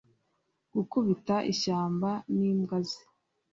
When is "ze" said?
2.87-3.01